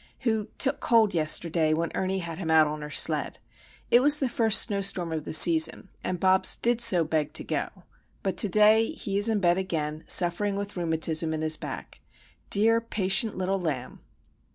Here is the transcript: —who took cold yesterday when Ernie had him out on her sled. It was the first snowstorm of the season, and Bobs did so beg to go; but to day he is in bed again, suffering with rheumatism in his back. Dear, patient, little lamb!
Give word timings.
—who 0.21 0.47
took 0.57 0.79
cold 0.79 1.13
yesterday 1.13 1.75
when 1.75 1.91
Ernie 1.93 2.17
had 2.25 2.39
him 2.39 2.49
out 2.49 2.65
on 2.65 2.81
her 2.81 2.89
sled. 2.89 3.37
It 3.91 3.99
was 3.99 4.17
the 4.17 4.27
first 4.29 4.59
snowstorm 4.63 5.13
of 5.13 5.25
the 5.25 5.31
season, 5.31 5.89
and 6.03 6.19
Bobs 6.19 6.57
did 6.57 6.81
so 6.81 7.03
beg 7.03 7.33
to 7.33 7.43
go; 7.43 7.69
but 8.23 8.35
to 8.37 8.49
day 8.49 8.85
he 8.87 9.19
is 9.19 9.29
in 9.29 9.39
bed 9.39 9.59
again, 9.59 10.03
suffering 10.07 10.55
with 10.55 10.75
rheumatism 10.75 11.35
in 11.35 11.43
his 11.43 11.55
back. 11.55 11.99
Dear, 12.49 12.81
patient, 12.81 13.37
little 13.37 13.61
lamb! 13.61 13.99